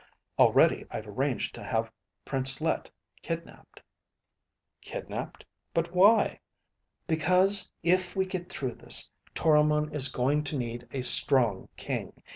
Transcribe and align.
Already 0.39 0.87
I've 0.89 1.07
arranged 1.07 1.53
to 1.53 1.63
have 1.63 1.91
Price 2.25 2.59
Let 2.59 2.89
kidnaped." 3.21 3.81
"Kidnaped? 4.81 5.45
But 5.75 5.93
why?" 5.93 6.39
"Because 7.05 7.69
if 7.83 8.15
we 8.15 8.25
get 8.25 8.49
through 8.49 8.73
this, 8.73 9.11
Toromon 9.35 9.93
is 9.93 10.07
going 10.07 10.43
to 10.45 10.57
need 10.57 10.87
a 10.91 11.03
strong 11.03 11.69
king. 11.77 12.23